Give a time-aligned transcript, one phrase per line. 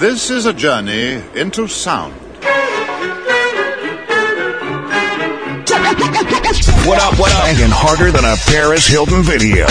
[0.00, 2.14] This is a journey into sound.
[6.88, 7.44] What up, what up?
[7.44, 9.66] Banging harder than a Paris Hilton video.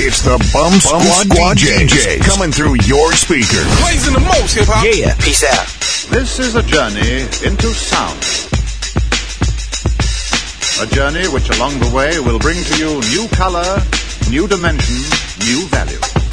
[0.00, 3.68] It's the Bum Squad, Squad DJs, DJs coming through your speakers.
[3.84, 4.88] Blazing the most hip hop.
[4.88, 5.68] Yeah, peace out.
[6.08, 8.16] This is a journey into sound.
[10.80, 13.84] A journey which along the way will bring to you new color,
[14.30, 14.96] new dimension,
[15.44, 16.23] new value.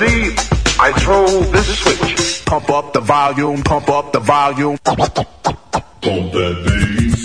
[0.00, 0.34] Ready,
[0.78, 2.44] I throw this switch.
[2.44, 4.78] Pump up the volume, pump up the volume.
[4.78, 5.04] Pump
[6.02, 7.24] that bass.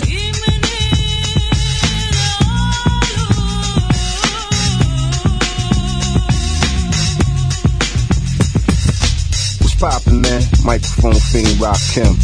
[9.60, 10.42] What's poppin', man?
[10.64, 12.16] Microphone fiend Rock Kim.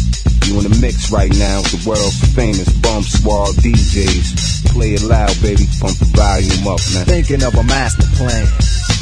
[0.45, 4.73] You in the mix right now with the world's famous Bum Squad DJs.
[4.73, 5.65] Play it loud, baby.
[5.79, 7.05] Pump the volume up, man.
[7.05, 8.47] Thinking of a master plan.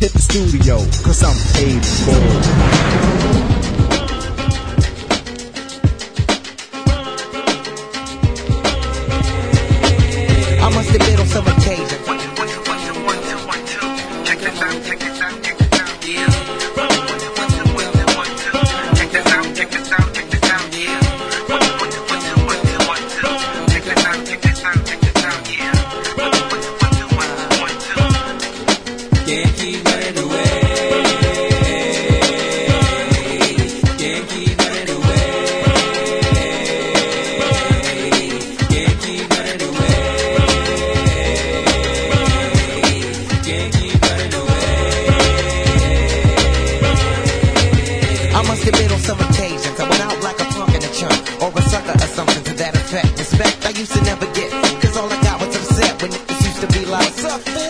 [0.00, 2.16] hit the studio, cause I'm paid for.
[3.36, 3.39] I
[48.40, 49.76] I must been on some occasions.
[49.76, 52.54] I went out like a punk in a chunk, or a sucker or something to
[52.56, 53.12] that effect.
[53.20, 54.48] Respect I used to never get,
[54.80, 57.12] cause all I got was upset when niggas used to be like,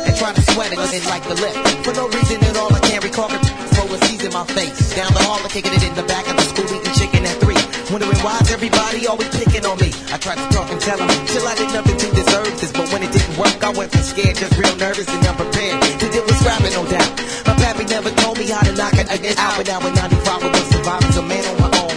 [0.06, 1.58] and try to sweat it and like the lip.
[1.82, 3.38] For no reason at all, I can't recall the
[3.74, 4.94] throw a seas in my face.
[4.94, 7.40] Down the hall, I'm kicking it in the back of the school, eating chicken at
[7.42, 7.49] three.
[7.90, 9.90] Wondering why's everybody always picking on me.
[10.14, 12.70] I tried to talk and tell them, till I did nothing to deserve this.
[12.70, 15.82] But when it didn't work, I went from scared, just real nervous and unprepared.
[15.98, 17.10] To deal with scrapping, no doubt.
[17.50, 19.56] My pappy never told me how to knock it out.
[19.58, 21.96] But now in 95, I was surviving, a man on my own.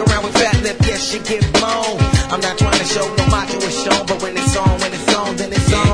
[0.00, 2.00] Around with fat lip, yes, she get blown.
[2.32, 5.14] I'm not trying to show no macho is shown, but when it's on, when it's
[5.14, 5.85] on, then it's on.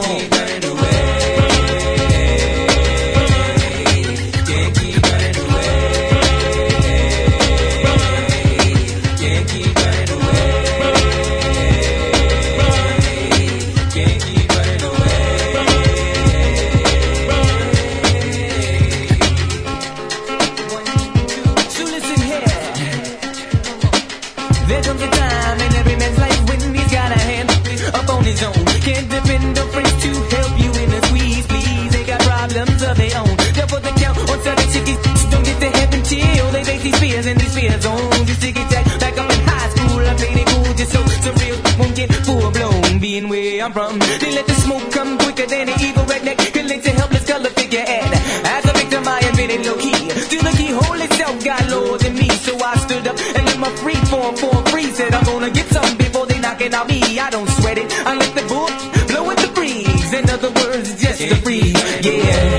[56.73, 57.01] Out me.
[57.19, 57.93] I don't sweat it.
[58.07, 58.69] I let the bull
[59.09, 60.13] blow with the breeze.
[60.13, 61.75] In other words, just a breeze.
[62.05, 62.52] Yeah.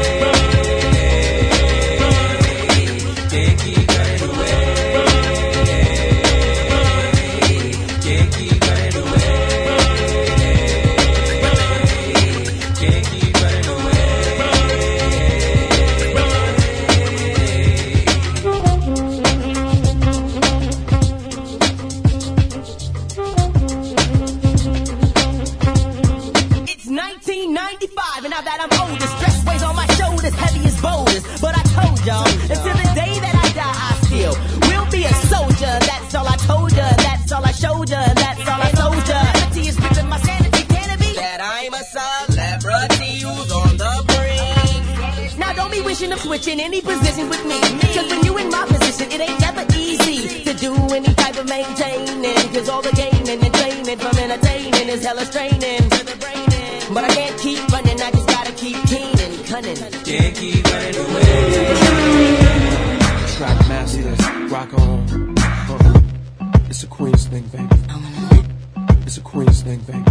[69.14, 70.04] It's a Queens thing, baby.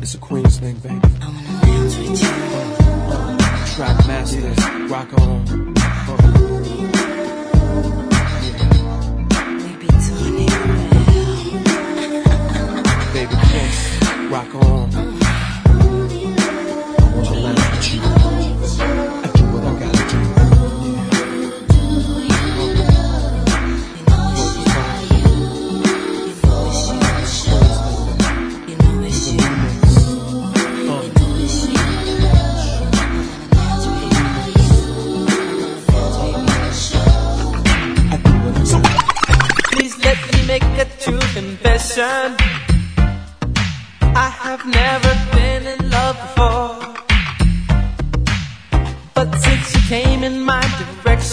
[0.00, 1.00] It's a Queens thing, baby.
[3.74, 5.44] Trackmasters, rock on.
[8.38, 8.62] Yeah.
[13.12, 13.34] Baby,
[14.30, 14.94] rock on.
[16.96, 18.23] I wanna with you.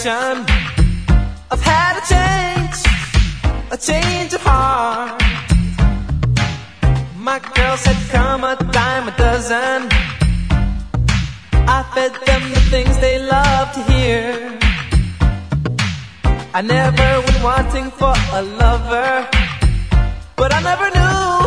[0.04, 2.76] I've had a change,
[3.70, 5.22] a change of heart.
[7.16, 9.88] My girls had come a dime a dozen.
[11.68, 14.58] I fed them the things they love to hear.
[16.52, 19.28] I never went wanting for a lover,
[20.34, 21.41] but I never knew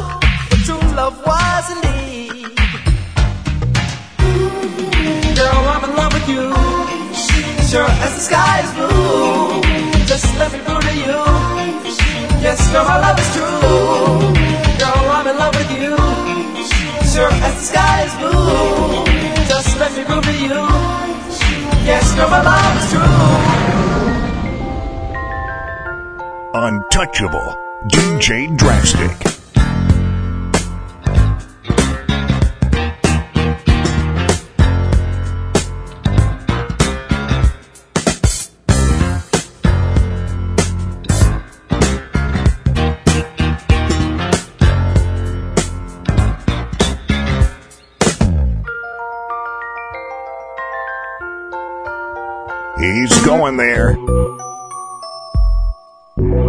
[7.76, 9.62] sure as the sky is blue.
[10.12, 11.20] Just let me prove to you,
[12.46, 14.32] yes, girl, my love is true.
[14.80, 15.96] Girl, I'm in love with you,
[17.14, 19.04] sure as the sky is blue.
[19.52, 20.64] Just let me prove to you,
[21.90, 23.20] yes, girl, my love is true.
[26.64, 27.50] Untouchable.
[27.92, 29.35] DJ Drastic.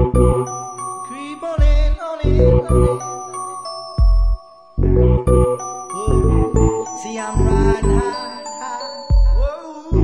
[0.06, 2.98] On in, on in, on in.
[7.02, 8.86] See, I'm riding high, high.
[9.36, 9.98] Whoa.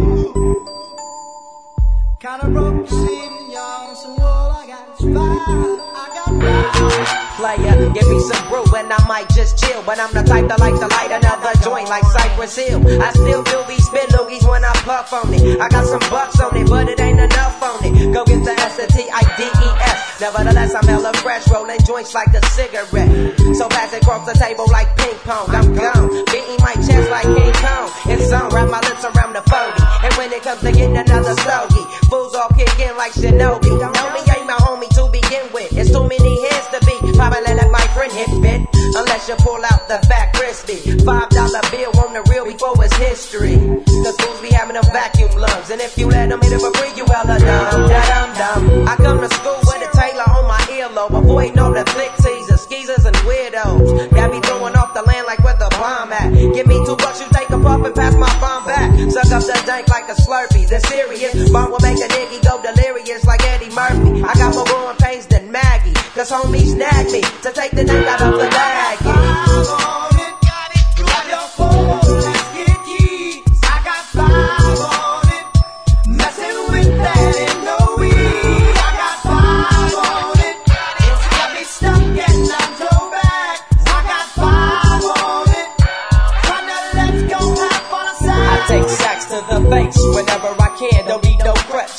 [2.18, 2.88] Kinda broke.
[2.88, 5.82] So all I got is fire.
[7.36, 9.82] Player, give me some brew and I might just chill.
[9.84, 12.80] But I'm the type that like to light another joint like Cypress Hill.
[13.00, 15.60] I still do these spit loogies when I puff on it.
[15.60, 18.12] I got some bucks on it, but it ain't enough on it.
[18.12, 19.71] Go get the S-T-I-D-E-S.
[20.22, 23.10] Nevertheless, I'm hella fresh, rolling joints like a cigarette.
[23.58, 25.50] So fast across the table like ping pong.
[25.50, 27.90] I'm gone, beating my chest like King Kong.
[28.06, 29.82] It's on, wrap my lips around the 40.
[30.06, 33.66] And when it comes to getting another stogie, fools all kick in like Shinobi.
[33.66, 35.74] Know me ain't my homie to begin with.
[35.74, 36.94] It's too many hands to be.
[37.18, 38.30] Probably let my friend hit.
[38.94, 40.76] Unless you pull out the fat crispy.
[41.02, 43.56] Five dollar bill on the real before it's history.
[43.56, 45.70] The fools be having them vacuum lungs.
[45.70, 48.86] And if you let them hit it for free, you hella dumb, da.
[48.86, 49.61] I come to school
[51.42, 54.14] Avoiding all the flick teasers, skeezers, and weirdos.
[54.14, 56.30] Got me throwing off the land like where the bomb at.
[56.54, 58.94] Give me two bucks, you take a puff and pass my bomb back.
[59.10, 60.68] Suck up the dank like a slurpee.
[60.68, 64.22] The serious bomb will make a nigga go delirious like Eddie Murphy.
[64.22, 65.94] I got more growing pains than Maggie.
[66.14, 68.91] Cause homies nag me to take the dank out of the baggie.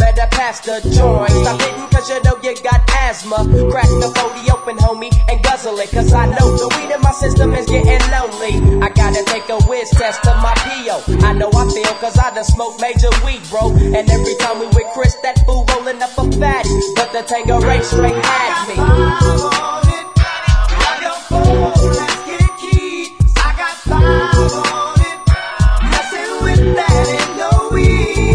[0.00, 1.30] Better pass the joint.
[1.30, 3.44] Stop hitting cause you know you got asthma.
[3.70, 5.90] Crack the 40 open, homie, and guzzle it.
[5.92, 8.56] Cause I know the weed in my system is getting lonely.
[8.80, 10.96] I gotta take a whiz test to my PO.
[11.28, 13.70] I know I feel cause I done smoked major weed, bro.
[13.76, 16.64] And every time we with Chris, that fool rolling up a fat.
[16.96, 19.80] But the Tanqueray straight had me.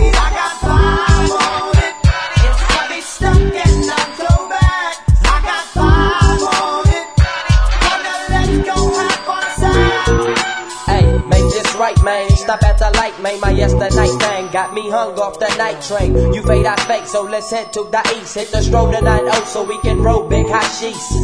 [0.05, 0.14] Hey,
[14.75, 16.33] me hung off the night train.
[16.33, 18.35] You fade, I fake, so let's head to the east.
[18.35, 21.15] Hit the stroll tonight, oh, so we can roll big hot sheets.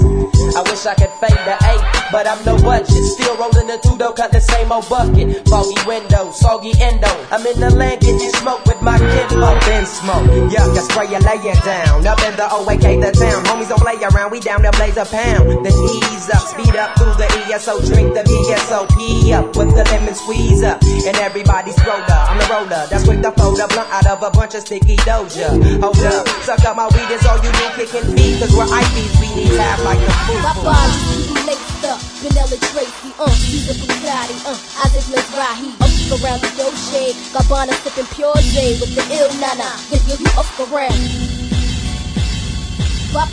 [0.55, 2.87] I wish I could fade the eight, but I'm no budget.
[2.87, 5.47] Still rolling the two though, cut the same old bucket.
[5.47, 7.11] Foggy window, soggy endo.
[7.31, 9.59] I'm in the land getting smoke with my kinfolk.
[9.67, 12.07] Been smoke, yuck, I spray you, lay it down.
[12.07, 13.43] Up in the OAK, the town.
[13.51, 15.67] Homies don't play around, we down to blaze a pound.
[15.67, 20.15] Then ease up, speed up through the ESO, drink the VSOP up with the lemon
[20.15, 20.81] squeeze up.
[20.83, 22.87] And everybody's roller, I'm the roller.
[22.87, 25.49] That's quick to fold a blunt out of a bunch of sticky doja.
[25.81, 28.37] Hold up, suck up my weed, is all you need, kicking feet.
[28.39, 30.41] Cause we're IPs, we need half like the food.
[30.45, 36.41] My body be laced up, vanilla Tracy, uh, Caesar Bugatti, uh, Isaac Mizrahi, up around
[36.45, 40.45] the Dolce, Gabbana sipping pure J with the ill nana, get you up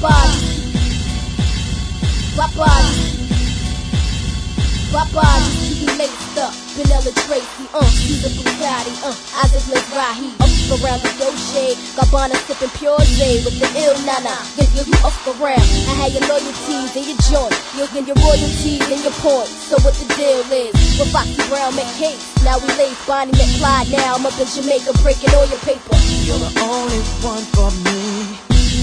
[0.01, 0.39] body,
[2.37, 2.97] my body,
[4.93, 11.01] my body be laced up, vanilla Tracy, uh, Caesar Bugatti, uh, Isaac Mizrahi, up around
[11.03, 15.69] the Dolce, Gabbana sipping pure J with the ill nana, get you up around.
[15.89, 19.53] I had your loyalties and your joint, you'll get your royalties and your points.
[19.69, 20.73] So what the deal is?
[20.99, 23.93] With Foxy Brown McCase, now we lace Bonnie McFly.
[23.93, 25.95] Now I'm up in Jamaica breaking all your paper.
[26.25, 28.37] You're the only one for me.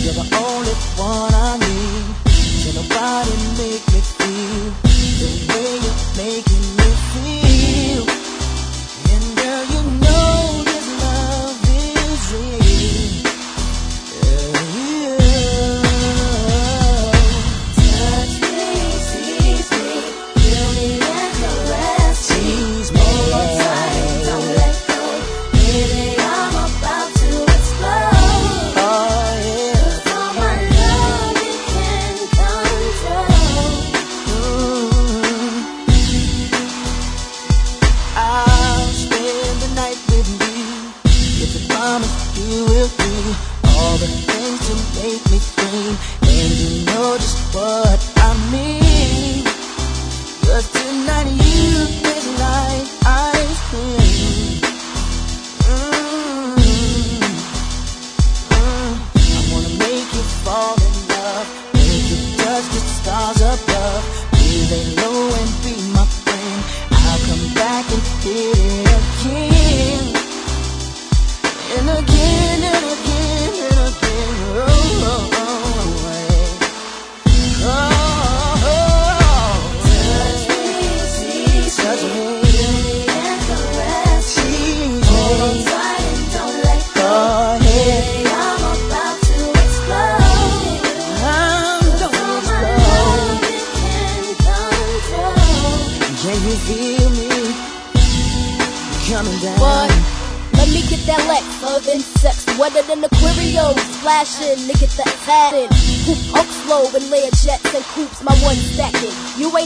[0.04, 1.65] You're the only one I need.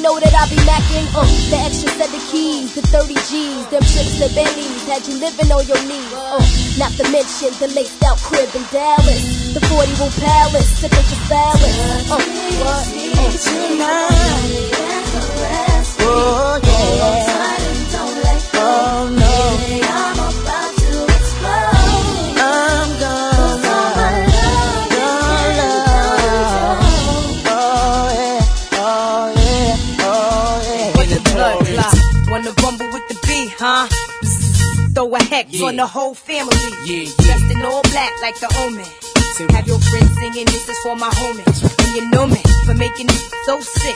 [0.10, 1.22] Know that I be macking, uh,
[1.54, 5.52] the extra set of keys, the 30 G's, them trips to Bentleys, had you living
[5.54, 6.42] on your knees, uh,
[6.82, 11.22] not to mention the laced out crib in Dallas, the 40 room palace, sipping for
[11.30, 12.18] phallus, uh,
[12.58, 12.90] what?
[12.90, 14.74] Uh, Tonight.
[16.02, 17.26] Oh, yeah.
[17.30, 18.66] tight and don't let go.
[18.66, 19.19] Oh,
[35.40, 36.52] A hex on the whole family.
[36.84, 38.84] yeah Dressed in all black like the omen.
[39.56, 41.64] Have your friends singing, this is for my homies.
[41.80, 43.96] And you know me for making it so sick.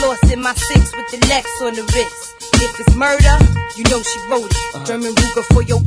[0.00, 2.16] Lost in my six with the Lex on the wrist.
[2.64, 3.36] If it's murder,
[3.76, 4.86] you know she wrote it.
[4.86, 5.84] German Ruger for your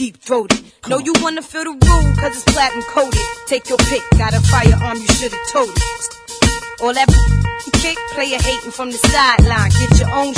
[0.00, 0.64] deep throated.
[0.88, 3.20] Know you wanna feel the rule, cause it's platinum coated.
[3.44, 6.80] Take your pick, got a firearm, you should've told it.
[6.80, 9.68] All that you kick, player hating from the sideline.
[9.68, 10.32] Get your own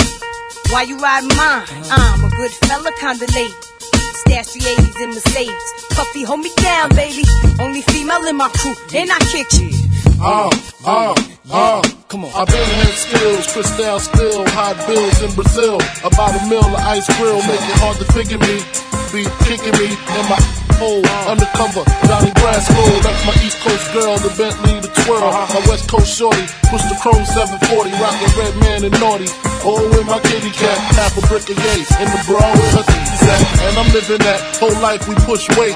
[0.75, 1.63] Why you riding mine?
[1.87, 3.76] I'm a good fella, kinda late.
[4.25, 5.67] Stash the 80s in Mercedes.
[5.91, 7.23] Puffy, hold me down, baby.
[7.59, 9.73] Only female in my crew, and I kick it.
[10.19, 10.49] Uh,
[10.85, 11.13] uh,
[11.51, 11.81] uh.
[12.07, 12.31] Come on.
[12.33, 15.77] I've been had skills, crystal still, hot bills in Brazil.
[16.07, 18.63] About a mill of ice grill, make it hard to figure me.
[19.11, 20.39] Be kicking me in my
[20.79, 22.83] hole, undercover, Johnny Grass Brasco.
[23.03, 25.29] That's my East Coast girl, the Bentley, the twirl.
[25.29, 29.29] My West Coast shorty, push the chrome 740, rockin' Redman and naughty.
[29.67, 33.16] Oh, with my kitty cat, half a brick of yates in the bra with her
[33.27, 33.67] titties at.
[33.67, 35.75] And I'm living that whole life we push weight.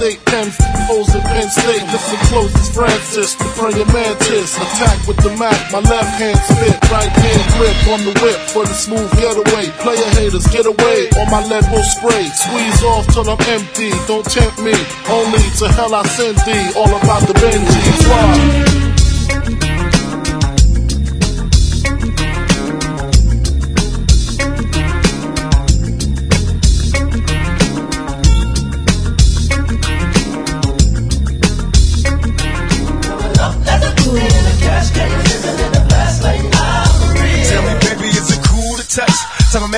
[0.00, 0.48] State Penn,
[0.88, 1.84] O's in Penn State.
[1.92, 4.56] Listen close, it's Francis, the praying mantis.
[4.56, 8.64] Attack with the Mac, my left hand spit, right hand grip on the whip for
[8.64, 9.68] the smooth getaway.
[9.84, 12.24] Player haters, get away, on my level spray.
[12.32, 14.72] Squeeze off till I'm empty, don't tempt me.
[15.10, 18.00] Only to hell I send thee, all about the Benjis.
[18.08, 19.79] Why?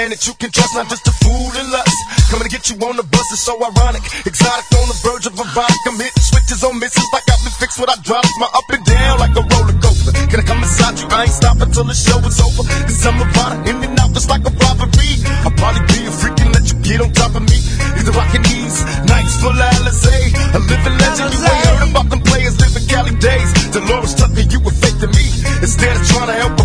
[0.03, 1.95] Man that you can trust, not just a fool and lust.
[2.27, 4.03] Coming to get you on the bus is so ironic.
[4.27, 5.79] Exotic on the verge of erotic.
[5.87, 8.27] I'm hitting switches on misses like I've been fixed what I drop.
[8.43, 10.11] My up and down like a roller coaster.
[10.27, 11.07] Can I come inside you?
[11.07, 12.67] I ain't stopping till the show is over.
[12.67, 15.23] Cause I'm a rider in and out just like a robbery.
[15.47, 17.63] I'll probably be a freak and let you get on top of me.
[17.95, 20.35] Either rocking these nights full of Alizé.
[20.51, 23.55] A living legend, you ain't heard about them players living Cali days.
[23.71, 25.31] Delores Tucker, you were fake to me.
[25.63, 26.62] Instead of trying to help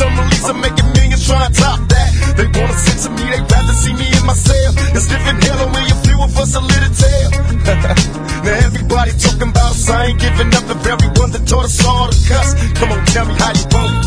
[0.00, 2.10] I'm released, I'm making millions trying to top that.
[2.36, 4.72] They wanna censor me, they rather see me in my cell.
[4.96, 7.30] It's living hell, only a few of us a little tale.
[8.46, 11.84] now everybody talking about us, I ain't giving up the very one that taught us
[11.84, 12.54] all to cuss.
[12.78, 14.01] Come on, tell me how you want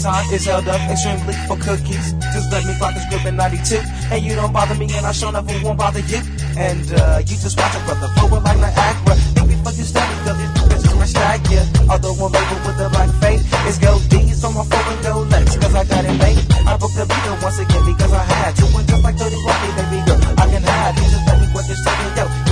[0.00, 2.16] time is held up extremely for cookies.
[2.32, 3.76] Just let me clock this grip in 92.
[4.10, 6.20] And you don't bother me and I sure never won't bother you.
[6.56, 9.14] And uh, you just watch a brother forward like Niagara.
[9.36, 11.64] Think before you study, cause these bitches my stag, yeah.
[11.92, 15.56] Although one label with the black fade is go D's on my phone go legs,
[15.56, 16.40] cause I got it made.
[16.64, 18.64] I booked the beat once again because I had to.
[18.72, 20.96] And just like 30 Rocky, baby girl, I can hide.
[20.96, 22.49] You just let me what you're saying, yo.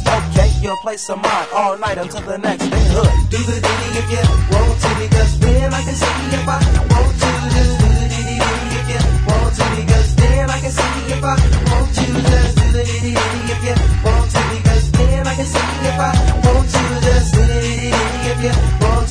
[0.00, 0.48] It's okay.
[0.62, 2.84] You'll play some mine all night until the next day.
[2.88, 3.30] Hood.
[3.30, 6.58] Do the ditty if you want to, because then I can see if I
[6.88, 7.30] want to.
[7.52, 11.24] Just do the ditty ditty if you want to, because then I can see if
[11.24, 11.36] I
[11.68, 12.04] want to.
[12.30, 15.98] Just do the ditty ditty if you want to, because then I can see if
[16.00, 16.12] I
[16.44, 16.82] want to.
[17.04, 19.09] Just do the ditty ditty if you want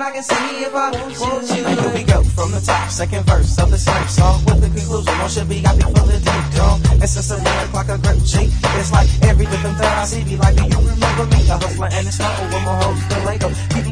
[0.00, 1.68] then I can see if I want to.
[1.68, 4.68] And here we go from the top, second verse of the same song with the
[4.68, 5.18] conclusion.
[5.18, 6.80] One should be happy for the deep dome.
[7.00, 8.48] And since I'm running like a grip G,
[8.80, 11.40] it's like every rhythm that I see be like, do you remember me?
[11.50, 13.16] A hustler and it's not over my hoes, the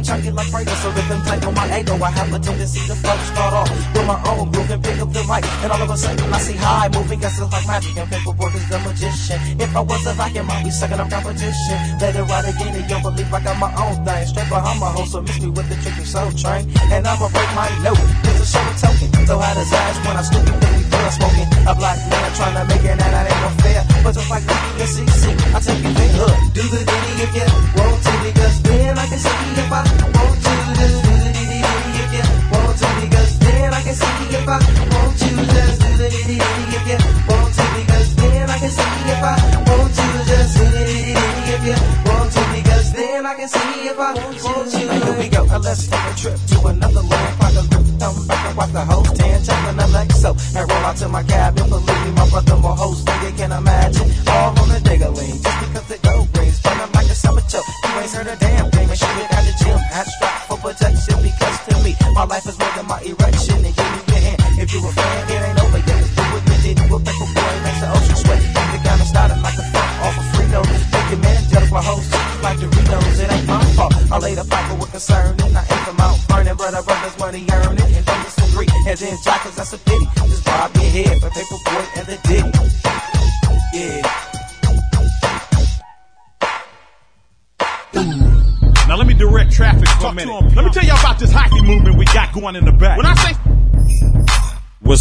[0.08, 1.92] Chunky like Fredo, so rhythm take on my ego.
[2.00, 5.12] I have a tendency to flow, start off with my own groove and pick up
[5.12, 5.44] the mic.
[5.60, 8.54] And all of a sudden I see high moving, guess it's like magic and paperwork
[8.54, 9.60] is the magician.
[9.60, 11.76] If I was a vacuum, I'd be sucking up competition.
[12.00, 14.24] It ride again and you'll believe I got my own thing.
[14.32, 16.64] Straight behind my hole, so miss me with the tricky soul train.
[16.88, 18.00] And I'ma break my note,
[18.32, 19.12] it's a show token.
[19.28, 20.77] So how does ash when I stupid
[21.08, 21.48] we smoking?
[21.66, 23.80] A black man trying to make it and that ain't no fair.
[24.04, 26.36] But just like and CC, I take you big hood.
[26.52, 30.38] Do the ditty if you want to, because then I can see if I want
[30.44, 30.52] to.
[30.76, 31.60] Just do the ditty
[31.96, 34.58] if you want to, because then I can see if I
[34.92, 35.28] want to.
[35.48, 36.36] Just do the ditty
[36.76, 40.06] if you want to, because then I can see if I want to.
[40.28, 41.16] Just do the ditty
[41.48, 42.07] if you
[43.28, 44.74] I can see if I want.
[44.74, 47.36] And here we go, and let's take a trip to another land.
[47.36, 50.30] Find a group, come back and watch the host tan, jumping the legs so.
[50.56, 54.08] And roll out to my cabin, believe me, my brother more host you can imagine.
[54.28, 55.87] All on the digger lane, just because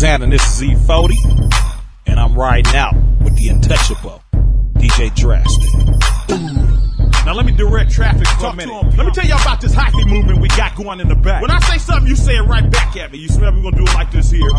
[0.07, 0.29] Happening?
[0.29, 1.51] This is E40,
[2.05, 4.23] and I'm riding out with the untouchable
[4.77, 5.69] DJ Drastic.
[7.25, 8.73] Now let me direct traffic for a minute.
[8.95, 11.41] Let me tell y'all about this hyphy movement we got going in the back.
[11.41, 13.17] When I say something, you say it right back at me.
[13.17, 14.49] You smell we're gonna do it like this here.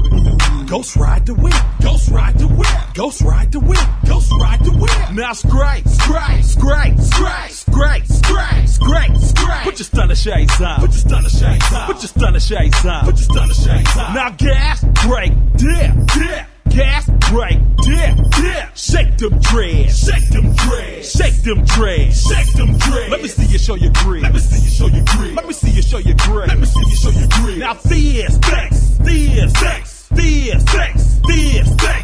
[0.66, 1.54] Ghost ride the whip.
[1.80, 2.67] Ghost ride the whip.
[2.98, 3.78] Ghost ride the whip.
[4.08, 4.90] Ghost ride the whip.
[5.14, 9.62] Now scrape, scrape, scrape, scrape, scrape, scrape, scrape, scrape.
[9.62, 10.80] Put your stunner shades on.
[10.80, 11.86] Put your stunner shades on.
[11.86, 13.04] Put your stunner shades on.
[13.04, 14.14] Put your stunner shades on.
[14.14, 16.46] Now gas, brake, dip, dip.
[16.74, 18.76] Gas, brake, dip, dip.
[18.76, 19.96] Shake them dreads.
[19.96, 21.12] Shake them dreads.
[21.12, 22.20] Shake them dreads.
[22.26, 23.10] Shake them dreads.
[23.12, 24.22] Let me see you show your grid.
[24.24, 25.36] Let me see you show your grid.
[25.36, 26.48] Let me see you show your grid.
[26.48, 27.58] Let me see you show your grid.
[27.60, 30.64] Now this, this, this, this, this.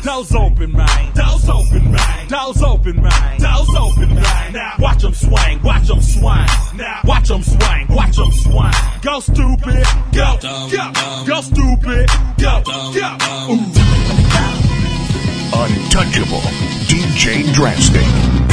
[0.05, 1.13] Doors open, man.
[1.15, 2.29] Doors open, man.
[2.29, 3.41] Doors open, man.
[3.41, 4.53] Doors open, man.
[4.53, 5.63] Now watch them swing.
[5.63, 6.47] Watch them swing.
[6.75, 7.87] Now watch them swing.
[7.89, 8.73] Watch them swing.
[9.03, 9.85] Go stupid.
[10.13, 10.39] Go.
[10.41, 11.25] Go.
[11.27, 12.09] Go stupid.
[12.39, 12.63] Go.
[12.65, 12.93] Go.
[13.51, 13.65] Ooh.
[15.57, 16.41] Untouchable
[16.89, 18.44] DJ Drastic.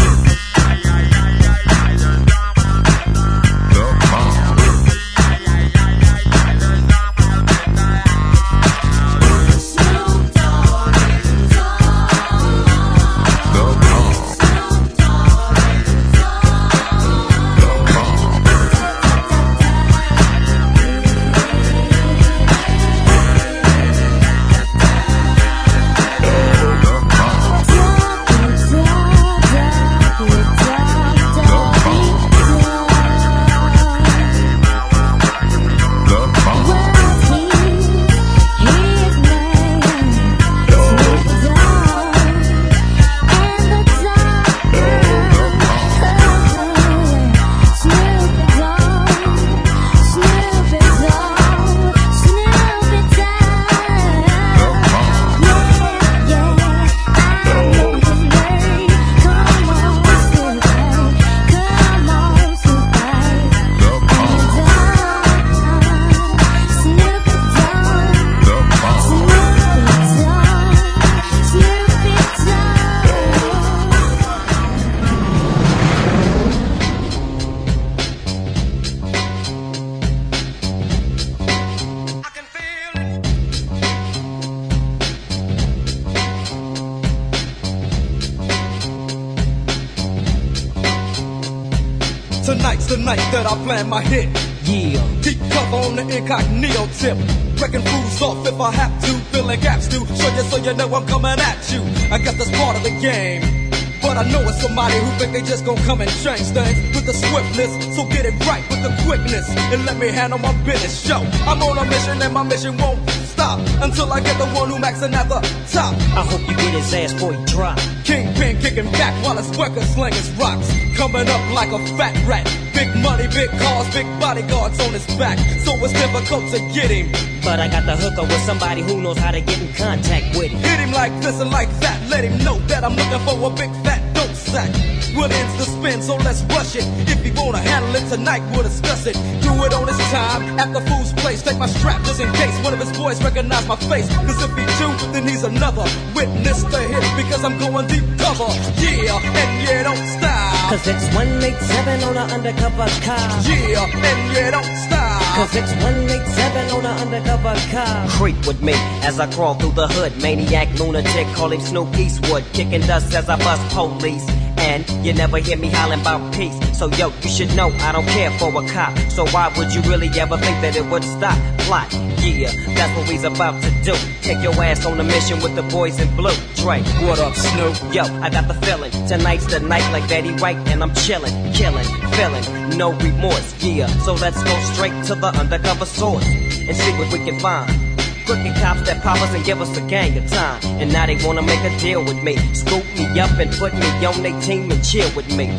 [93.64, 94.30] Plan my hit.
[94.64, 95.02] Yeah.
[95.22, 97.18] Deep cover on the incognito tip.
[97.58, 99.12] Breaking fools off if I have to.
[99.32, 101.82] Filling gaps to show you so you know I'm coming at you.
[102.12, 103.70] I got this part of the game.
[104.02, 107.06] But I know it's somebody who think they just gonna come and change things with
[107.06, 107.96] the swiftness.
[107.96, 111.06] So get it right with the quickness and let me handle my business.
[111.06, 114.70] Show I'm on a mission and my mission won't stop until I get the one
[114.70, 115.40] who maxing at the
[115.72, 115.94] top.
[116.18, 117.78] I hope you get his ass boy drop.
[118.04, 120.68] Kingpin kicking back while his workers sling his rocks.
[120.98, 122.61] Coming up like a fat rat.
[122.82, 125.38] Big money, big cars, big bodyguards on his back.
[125.60, 127.12] So it's difficult to get him.
[127.44, 130.50] But I got the hooker with somebody who knows how to get in contact with
[130.50, 130.60] him.
[130.62, 132.02] Hit him like this and like that.
[132.10, 134.70] Let him know that I'm looking for a big fat dope sack.
[135.16, 136.86] We'll end the spin, so let's rush it.
[137.08, 139.16] If you wanna handle it tonight, we'll discuss it.
[139.42, 141.42] Do it on his time at the fool's place.
[141.42, 144.08] Take my strap just in case one of his boys recognize my face.
[144.08, 148.52] Cause if he do, then he's another witness to hit because I'm going deep cover.
[148.80, 150.70] Yeah, and yeah, don't stop.
[150.72, 153.30] Cause it's 187 on an undercover car.
[153.44, 155.21] Yeah, and yeah, don't stop.
[155.36, 158.08] Cause it's 187 on an undercover car.
[158.10, 160.22] Creep with me as I crawl through the hood.
[160.22, 162.44] Maniac lunatic, call him Snoop Eastwood.
[162.52, 164.41] Kicking dust as I bust police.
[164.62, 166.56] And you never hear me hollering about peace.
[166.78, 168.98] So yo, you should know I don't care for a cop.
[169.10, 171.38] So why would you really ever think that it would stop?
[171.60, 173.94] Plot, yeah, that's what we's about to do.
[174.22, 176.36] Take your ass on a mission with the boys in blue.
[176.56, 177.94] Dre, what up, Snoop?
[177.94, 178.92] Yo, I got the feeling.
[179.08, 183.64] Tonight's the night like Betty Wright, and I'm chilling, killing, feeling, no remorse.
[183.64, 187.91] Yeah, so let's go straight to the undercover source and see what we can find.
[188.26, 190.60] Crooked cops that pop us and give us a gang of time.
[190.82, 192.38] And now they wanna make a deal with me.
[192.54, 195.50] Scoop me up and put me on their team and chill with me.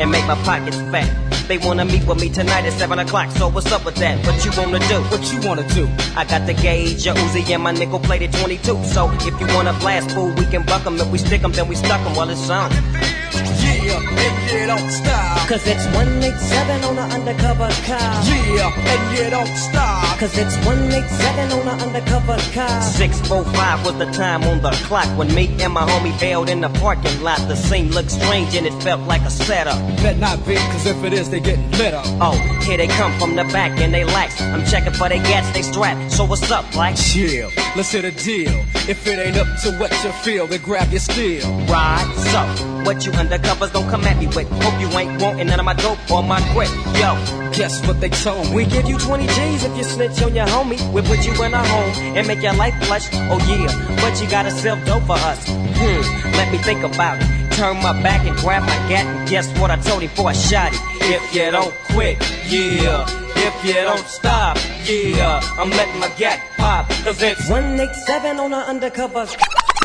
[0.00, 1.08] And make my pockets fat.
[1.48, 4.18] They wanna meet with me tonight at 7 o'clock, so what's up with that?
[4.26, 5.00] What you wanna do?
[5.10, 5.88] What you wanna do?
[6.14, 8.78] I got the gauge, your Uzi, and my nickel plated 22.
[8.84, 11.00] So if you wanna blast, fool, we can buck 'em.
[11.00, 12.70] If we stick 'em, then we stuck 'em while it's on.
[12.70, 15.27] Yeah, and yeah, don't stop.
[15.48, 18.22] Cause it's 187 on an undercover car.
[18.52, 20.18] Yeah, and you don't stop.
[20.18, 22.82] Cause it's 187 on an undercover car.
[22.82, 26.68] 645 was the time on the clock when me and my homie bailed in the
[26.80, 27.38] parking lot.
[27.48, 29.78] The scene looked strange and it felt like a setup.
[30.02, 32.04] Bet not be, cause if it is, they get lit up.
[32.20, 34.42] Oh, here they come from the back and they lax.
[34.42, 36.12] I'm checking for they gas, they strapped.
[36.12, 36.96] So what's up, like?
[36.96, 38.52] Chill, let's hit a deal.
[38.86, 41.48] If it ain't up to what you feel, then grab your steel.
[41.68, 44.48] Right, so what you undercovers don't come at me with.
[44.62, 46.68] Hope you ain't wanting none of my dope or my grip.
[46.98, 47.14] Yo,
[47.52, 48.54] guess what they told me?
[48.54, 50.80] We give you 20 G's if you snitch on your homie.
[50.92, 53.08] We'll put you in a home and make your life flush.
[53.12, 55.46] Oh yeah, but you gotta sell dope for us.
[55.48, 57.52] Hmm, let me think about it.
[57.52, 60.34] Turn my back and grab my gat and guess what I told him for a
[60.34, 60.72] shot.
[61.00, 63.27] If you don't quit, yeah.
[63.48, 65.40] If you don't stop, yeah.
[65.56, 66.86] I'm letting my gat pop.
[67.02, 69.24] Cause it's 187 on an undercover.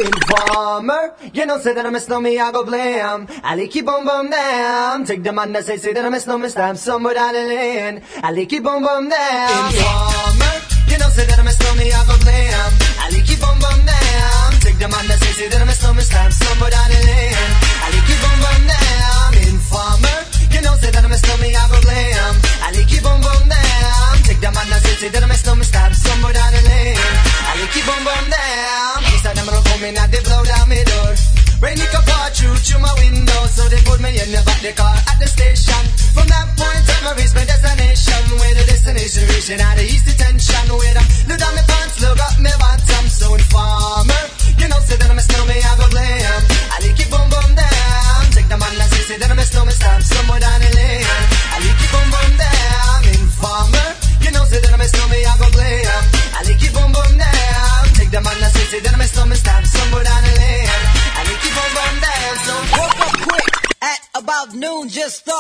[0.04, 3.26] Informer, you know, say that I miss no me, I go blam.
[3.44, 5.06] Ali keep on bum damn.
[5.06, 7.44] Take the man that say, say that I miss no me, stamp somewhere down the
[7.46, 8.02] lane.
[8.22, 9.72] Ali keep on bum damn.
[9.72, 10.56] Informer,
[10.92, 12.72] you know, say that I miss no me, I go blam.
[13.06, 14.60] Ali keep on bum damn.
[14.60, 17.00] Take the man that say, say that I miss no me, stamp somewhere down the
[17.00, 17.52] lane.
[17.86, 19.34] Ali keep on bum damn.
[19.56, 20.20] Informer,
[20.54, 22.34] you know, say that I miss no me, I go blam.
[22.70, 24.18] Ali keep on bum damn.
[24.24, 26.62] Take the man that say, say that I miss no me, stamp somewhere down the
[26.62, 27.00] lane.
[27.50, 29.02] Ali keep on bum damn.
[29.10, 31.12] These are them run coming and they blow down my door.
[31.64, 34.62] Rain it can pour through through my window, so they put me in the back
[34.62, 35.82] the car at the station.
[36.14, 38.22] From that point on, I reach my destination.
[38.38, 40.13] Where the destination reaching out the east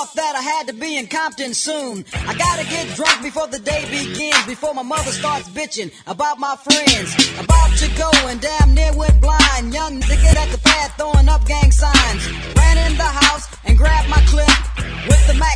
[0.03, 2.03] Thought that I had to be in Compton soon.
[2.27, 4.45] I gotta get drunk before the day begins.
[4.45, 7.15] Before my mother starts bitching about my friends.
[7.39, 9.73] About to go and damn near went blind.
[9.73, 12.27] Young nigga at the pad throwing up gang signs.
[12.51, 14.51] Ran in the house and grabbed my clip
[15.07, 15.52] with the Mac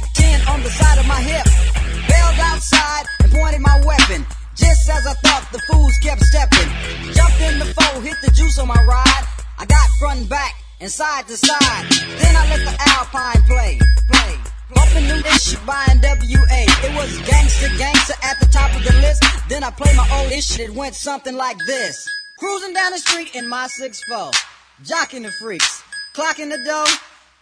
[10.79, 11.85] and side to side.
[12.19, 13.79] Then I let the Alpine play,
[14.11, 14.35] play.
[14.73, 16.61] Bumping new ish by NWA.
[16.83, 19.23] It was gangster, gangster at the top of the list.
[19.49, 20.59] Then I played my old ish.
[20.59, 22.07] It went something like this.
[22.37, 24.31] Cruising down the street in my 6'4.
[24.83, 25.81] Jocking the freaks.
[26.15, 26.85] Clocking the dough.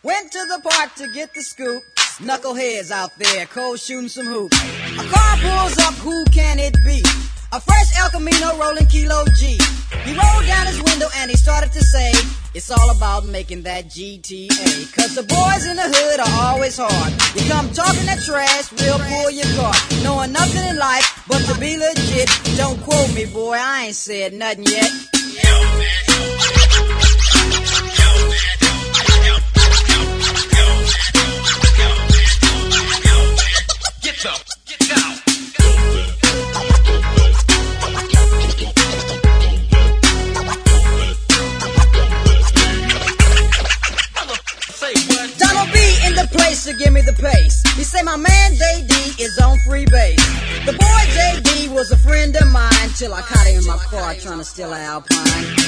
[0.03, 1.83] Went to the park to get the scoop.
[2.19, 4.57] Knuckleheads out there, cold shooting some hoops.
[4.97, 7.03] A car pulls up, who can it be?
[7.51, 9.57] A fresh El Camino rolling Kilo G.
[10.05, 12.11] He rolled down his window and he started to say,
[12.55, 14.95] It's all about making that GTA.
[14.95, 17.11] Cause the boys in the hood are always hard.
[17.35, 19.73] You come talking that trash, we'll pull your car.
[20.01, 22.29] Knowing nothing in life but to be legit.
[22.55, 24.89] Don't quote me, boy, I ain't said nothing yet.
[54.55, 55.19] To an Alpine.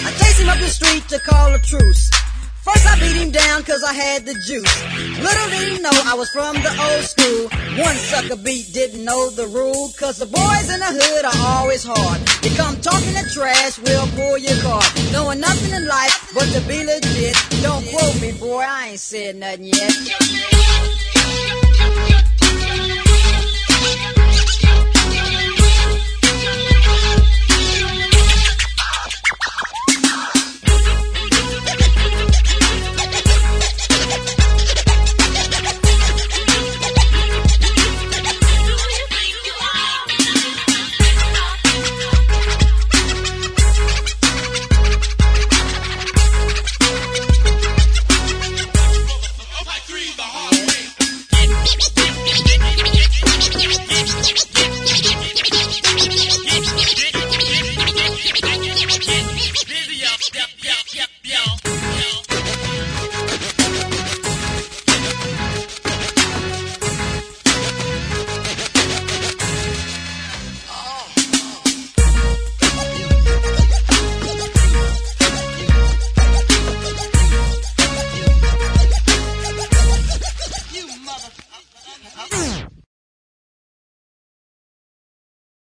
[0.08, 2.10] I chased him up the street to call a truce.
[2.63, 4.76] First I beat him down cause I had the juice.
[5.19, 7.50] Little did he know I was from the old school.
[7.84, 9.91] One sucker beat didn't know the rule.
[10.00, 12.21] Cause the boys in the hood are always hard.
[12.43, 14.84] You come talking the trash, we'll pull your car.
[15.12, 17.36] Knowing nothing in life but to be legit.
[17.62, 20.57] Don't quote me, boy, I ain't said nothing yet.